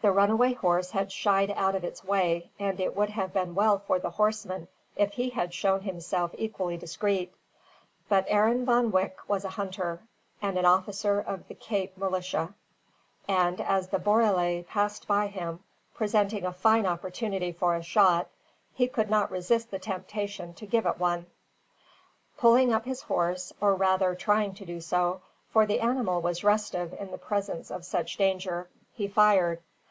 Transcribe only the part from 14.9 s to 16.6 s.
by him, presenting a